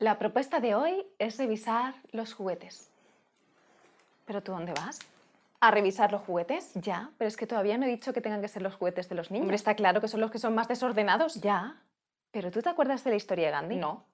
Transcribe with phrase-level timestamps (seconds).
[0.00, 2.90] La propuesta de hoy es revisar los juguetes.
[4.24, 4.98] ¿Pero tú dónde vas?
[5.60, 6.72] ¿A revisar los juguetes?
[6.72, 9.14] Ya, pero es que todavía no he dicho que tengan que ser los juguetes de
[9.14, 9.42] los niños.
[9.42, 11.34] Hombre, está claro que son los que son más desordenados.
[11.42, 11.82] Ya,
[12.30, 13.76] pero ¿tú te acuerdas de la historia de Gandhi?
[13.76, 14.06] No.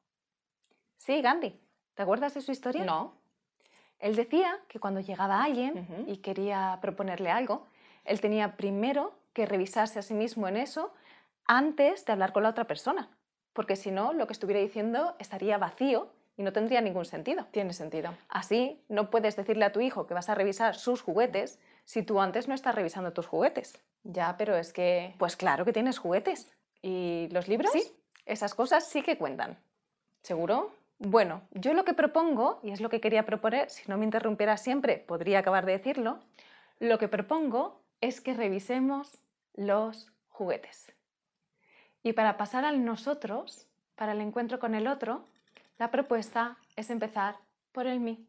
[0.96, 1.56] Sí, Gandhi.
[1.94, 2.84] ¿Te acuerdas de su historia?
[2.84, 3.14] No.
[4.00, 7.68] Él decía que cuando llegaba alguien y quería proponerle algo,
[8.04, 10.92] él tenía primero que revisarse a sí mismo en eso
[11.44, 13.08] antes de hablar con la otra persona,
[13.56, 17.46] porque si no, lo que estuviera diciendo estaría vacío y no tendría ningún sentido.
[17.50, 18.14] Tiene sentido.
[18.28, 22.20] Así, no puedes decirle a tu hijo que vas a revisar sus juguetes si tú
[22.20, 23.82] antes no estás revisando tus juguetes.
[24.04, 25.14] Ya, pero es que...
[25.18, 26.52] Pues claro que tienes juguetes.
[26.82, 27.72] ¿Y los libros?
[27.72, 27.82] Sí,
[28.26, 29.56] esas cosas sí que cuentan.
[30.22, 30.72] ¿Seguro?
[30.98, 34.56] Bueno, yo lo que propongo, y es lo que quería proponer, si no me interrumpiera
[34.58, 36.20] siempre, podría acabar de decirlo,
[36.78, 39.18] lo que propongo es que revisemos
[39.54, 40.95] los juguetes.
[42.06, 45.26] Y para pasar al nosotros, para el encuentro con el otro,
[45.76, 47.34] la propuesta es empezar
[47.72, 48.24] por el mí,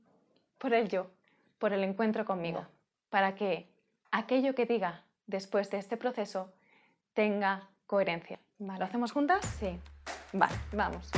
[0.58, 1.12] por el yo,
[1.60, 2.66] por el encuentro conmigo,
[3.12, 3.70] para que
[4.10, 6.52] aquello que diga después de este proceso
[7.14, 8.40] tenga coherencia.
[8.58, 8.80] Vale.
[8.80, 9.46] ¿Lo hacemos juntas?
[9.60, 9.80] Sí.
[10.34, 11.12] Vale, vamos.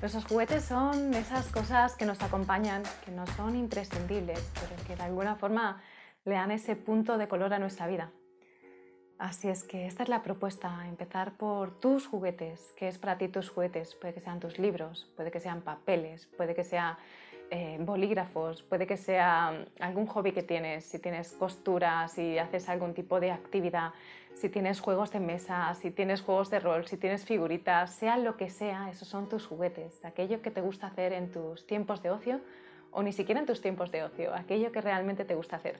[0.00, 5.04] Nuestros juguetes son esas cosas que nos acompañan, que no son imprescindibles, pero que de
[5.04, 5.80] alguna forma
[6.26, 8.10] le dan ese punto de color a nuestra vida.
[9.18, 13.28] Así es que esta es la propuesta, empezar por tus juguetes, que es para ti
[13.28, 13.94] tus juguetes.
[13.94, 16.96] Puede que sean tus libros, puede que sean papeles, puede que sean
[17.50, 22.68] eh, bolígrafos, puede que sea mm, algún hobby que tienes, si tienes costura, si haces
[22.68, 23.92] algún tipo de actividad,
[24.34, 28.36] si tienes juegos de mesa, si tienes juegos de rol, si tienes figuritas, sea lo
[28.36, 32.10] que sea, esos son tus juguetes, aquello que te gusta hacer en tus tiempos de
[32.10, 32.40] ocio
[32.90, 35.78] o ni siquiera en tus tiempos de ocio, aquello que realmente te gusta hacer.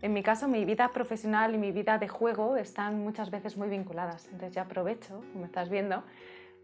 [0.00, 3.68] En mi caso, mi vida profesional y mi vida de juego están muchas veces muy
[3.68, 4.26] vinculadas.
[4.26, 6.04] Entonces ya aprovecho, como estás viendo,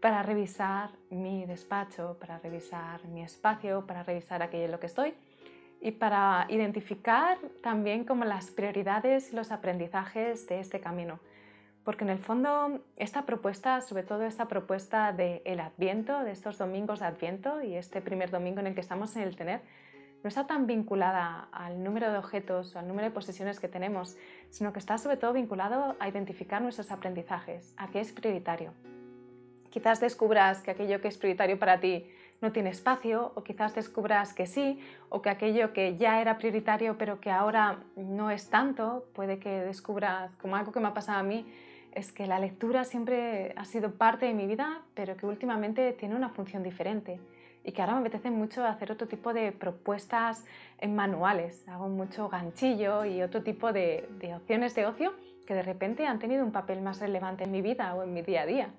[0.01, 5.13] para revisar mi despacho, para revisar mi espacio, para revisar aquello en lo que estoy
[5.81, 11.19] y para identificar también como las prioridades y los aprendizajes de este camino.
[11.83, 16.57] Porque en el fondo esta propuesta, sobre todo esta propuesta del el Adviento, de estos
[16.57, 19.61] domingos de Adviento y este primer domingo en el que estamos en el tener,
[20.23, 24.17] no está tan vinculada al número de objetos o al número de posesiones que tenemos,
[24.49, 28.73] sino que está sobre todo vinculado a identificar nuestros aprendizajes, a qué es prioritario.
[29.69, 32.09] Quizás descubras que aquello que es prioritario para ti
[32.41, 36.97] no tiene espacio, o quizás descubras que sí, o que aquello que ya era prioritario
[36.97, 41.19] pero que ahora no es tanto, puede que descubras, como algo que me ha pasado
[41.19, 41.45] a mí,
[41.91, 46.15] es que la lectura siempre ha sido parte de mi vida, pero que últimamente tiene
[46.15, 47.19] una función diferente
[47.65, 50.45] y que ahora me apetece mucho hacer otro tipo de propuestas
[50.79, 51.67] en manuales.
[51.67, 55.13] Hago mucho ganchillo y otro tipo de, de opciones de ocio
[55.47, 58.21] que de repente han tenido un papel más relevante en mi vida o en mi
[58.21, 58.73] día a día.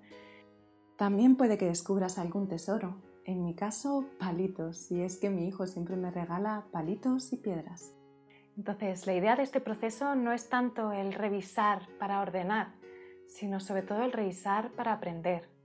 [0.97, 2.97] También puede que descubras algún tesoro.
[3.25, 7.93] En mi caso, palitos, y es que mi hijo siempre me regala palitos y piedras.
[8.57, 12.69] Entonces, la idea de este proceso no es tanto el revisar para ordenar,
[13.27, 15.56] sino sobre todo el revisar para aprender.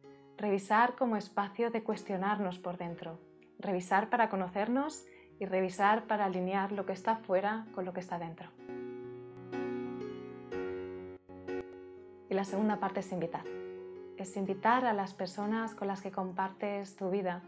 [0.41, 3.19] Revisar como espacio de cuestionarnos por dentro.
[3.59, 5.06] Revisar para conocernos
[5.40, 8.50] y revisar para alinear lo que está fuera con lo que está dentro.
[12.28, 13.44] Y la segunda parte es invitar.
[14.18, 17.44] Es invitar a las personas con las que compartes tu vida.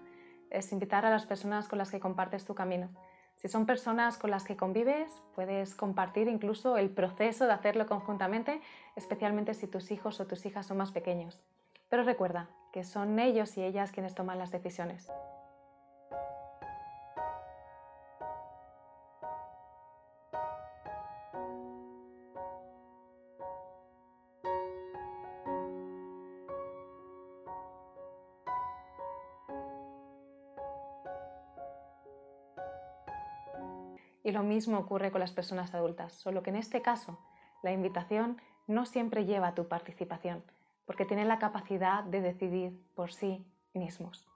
[0.52, 2.90] Es invitar a las personas con las que compartes tu camino.
[3.38, 8.62] Si son personas con las que convives, puedes compartir incluso el proceso de hacerlo conjuntamente,
[8.96, 11.42] especialmente si tus hijos o tus hijas son más pequeños.
[11.90, 15.08] Pero recuerda que son ellos y ellas quienes toman las decisiones.
[34.24, 37.20] Y lo mismo ocurre con las personas adultas, solo que en este caso
[37.62, 40.44] la invitación no siempre lleva tu participación,
[40.86, 44.28] porque tienen la capacidad de decidir por sí mismos.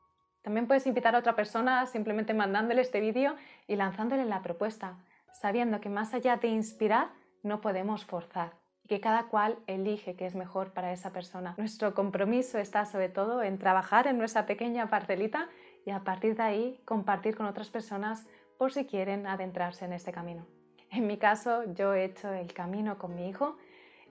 [0.41, 3.35] También puedes invitar a otra persona simplemente mandándole este vídeo
[3.67, 4.97] y lanzándole la propuesta,
[5.33, 7.09] sabiendo que más allá de inspirar,
[7.44, 8.53] no podemos forzar
[8.83, 11.53] y que cada cual elige qué es mejor para esa persona.
[11.57, 15.49] Nuestro compromiso está sobre todo en trabajar en nuestra pequeña parcelita
[15.85, 18.25] y a partir de ahí compartir con otras personas
[18.57, 20.45] por si quieren adentrarse en este camino.
[20.89, 23.57] En mi caso, yo he hecho el camino con mi hijo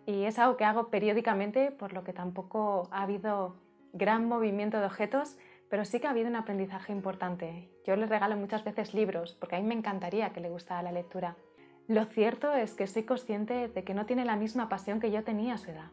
[0.06, 3.56] y es algo que hago periódicamente, por lo que tampoco ha habido
[3.92, 5.36] gran movimiento de objetos,
[5.68, 7.68] pero sí que ha habido un aprendizaje importante.
[7.84, 10.92] Yo le regalo muchas veces libros, porque a mí me encantaría que le gustara la
[10.92, 11.36] lectura.
[11.88, 15.24] Lo cierto es que soy consciente de que no tiene la misma pasión que yo
[15.24, 15.90] tenía a su edad.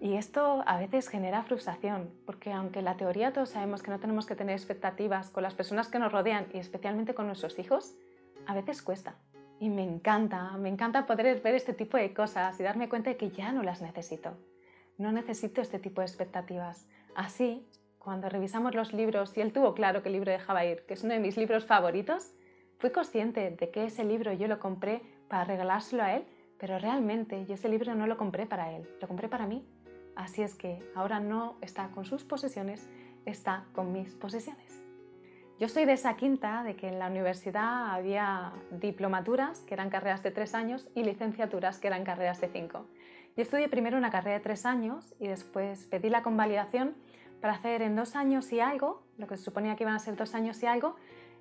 [0.00, 3.98] Y esto a veces genera frustración, porque aunque en la teoría todos sabemos que no
[3.98, 7.94] tenemos que tener expectativas con las personas que nos rodean y especialmente con nuestros hijos,
[8.46, 9.16] a veces cuesta.
[9.60, 13.16] Y me encanta, me encanta poder ver este tipo de cosas y darme cuenta de
[13.16, 14.36] que ya no las necesito.
[14.98, 16.88] No necesito este tipo de expectativas.
[17.14, 17.66] Así,
[17.98, 21.02] cuando revisamos los libros y él tuvo claro que el libro dejaba ir, que es
[21.02, 22.32] uno de mis libros favoritos,
[22.78, 26.24] fui consciente de que ese libro yo lo compré para regalárselo a él,
[26.58, 29.66] pero realmente yo ese libro no lo compré para él, lo compré para mí.
[30.14, 32.88] Así es que ahora no está con sus posesiones,
[33.26, 34.87] está con mis posesiones.
[35.58, 40.22] Yo soy de esa quinta de que en la universidad había diplomaturas, que eran carreras
[40.22, 42.86] de tres años, y licenciaturas, que eran carreras de cinco.
[43.36, 46.94] Yo estudié primero una carrera de tres años y después pedí la convalidación
[47.40, 50.14] para hacer en dos años y algo, lo que se suponía que iban a ser
[50.14, 50.94] dos años y algo,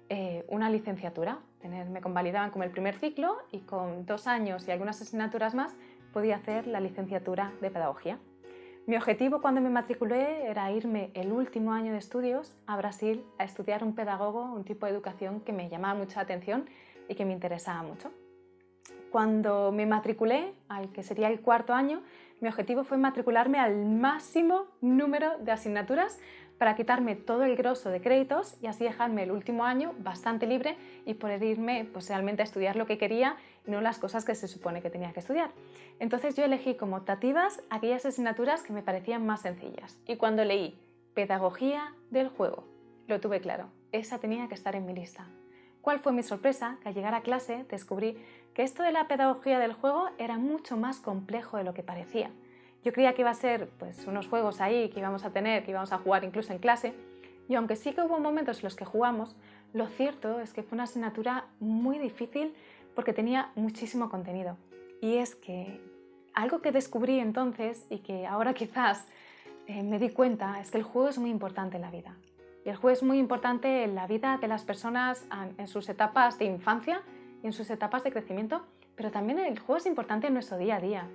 [0.10, 1.38] eh, una licenciatura.
[1.60, 5.76] Tener, me convalidaban como el primer ciclo y con dos años y algunas asignaturas más
[6.12, 8.18] podía hacer la licenciatura de pedagogía.
[8.88, 13.44] Mi objetivo cuando me matriculé era irme el último año de estudios a Brasil a
[13.44, 16.70] estudiar un pedagogo, un tipo de educación que me llamaba mucha atención
[17.10, 18.14] y que me interesaba mucho.
[19.12, 22.02] Cuando me matriculé, al que sería el cuarto año,
[22.40, 26.18] mi objetivo fue matricularme al máximo número de asignaturas
[26.58, 30.76] para quitarme todo el grosso de créditos y así dejarme el último año bastante libre
[31.06, 34.36] y poder irme pues, realmente a estudiar lo que quería y no las cosas que
[34.36, 35.52] se supone que tenía que estudiar.
[36.00, 39.98] Entonces yo elegí como optativas aquellas asignaturas que me parecían más sencillas.
[40.08, 40.80] Y cuando leí
[41.14, 42.64] Pedagogía del Juego,
[43.08, 45.28] lo tuve claro, esa tenía que estar en mi lista.
[45.82, 46.78] ¿Cuál fue mi sorpresa?
[46.82, 48.18] Que al llegar a clase descubrí
[48.54, 52.30] que esto de la pedagogía del juego era mucho más complejo de lo que parecía.
[52.88, 55.72] Yo creía que iba a ser pues, unos juegos ahí que íbamos a tener, que
[55.72, 56.94] íbamos a jugar incluso en clase,
[57.50, 59.36] y aunque sí que hubo momentos en los que jugamos,
[59.74, 62.54] lo cierto es que fue una asignatura muy difícil
[62.96, 64.56] porque tenía muchísimo contenido.
[65.02, 65.82] Y es que
[66.34, 69.06] algo que descubrí entonces y que ahora quizás
[69.66, 72.16] eh, me di cuenta es que el juego es muy importante en la vida.
[72.64, 75.26] Y el juego es muy importante en la vida de las personas
[75.58, 77.02] en sus etapas de infancia
[77.44, 80.78] y en sus etapas de crecimiento, pero también el juego es importante en nuestro día
[80.78, 81.10] a día.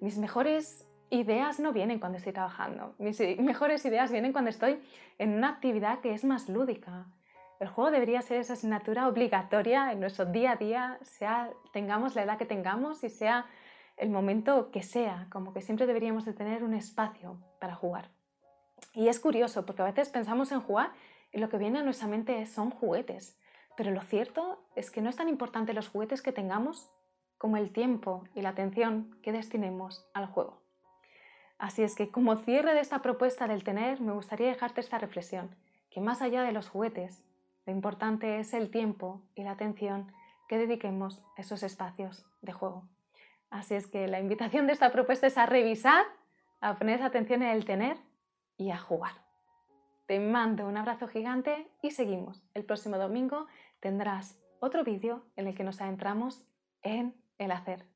[0.00, 2.94] Mis mejores ideas no vienen cuando estoy trabajando.
[2.98, 4.82] Mis mejores ideas vienen cuando estoy
[5.18, 7.06] en una actividad que es más lúdica.
[7.60, 12.22] El juego debería ser esa asignatura obligatoria en nuestro día a día, sea tengamos la
[12.22, 13.44] edad que tengamos y sea
[13.98, 18.10] el momento que sea, como que siempre deberíamos de tener un espacio para jugar.
[18.94, 20.92] Y es curioso porque a veces pensamos en jugar
[21.30, 23.38] y lo que viene a nuestra mente son juguetes,
[23.76, 26.90] pero lo cierto es que no es tan importante los juguetes que tengamos
[27.36, 30.61] como el tiempo y la atención que destinemos al juego.
[31.62, 35.54] Así es que como cierre de esta propuesta del tener, me gustaría dejarte esta reflexión,
[35.90, 37.22] que más allá de los juguetes,
[37.66, 40.12] lo importante es el tiempo y la atención
[40.48, 42.88] que dediquemos a esos espacios de juego.
[43.48, 46.04] Así es que la invitación de esta propuesta es a revisar,
[46.60, 47.96] a poner atención en el tener
[48.56, 49.12] y a jugar.
[50.06, 52.42] Te mando un abrazo gigante y seguimos.
[52.54, 53.46] El próximo domingo
[53.78, 56.44] tendrás otro vídeo en el que nos adentramos
[56.82, 57.86] en el hacer.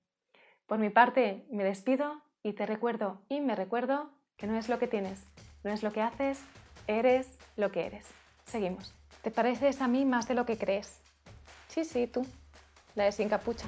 [0.69, 4.79] Por mi parte, me despido y te recuerdo y me recuerdo que no es lo
[4.79, 5.21] que tienes,
[5.65, 6.41] no es lo que haces,
[6.87, 8.07] eres lo que eres.
[8.45, 8.95] Seguimos.
[9.23, 11.01] Te pareces a mí más de lo que crees.
[11.67, 12.25] Sí, sí, tú,
[12.95, 13.67] la de sin capucha.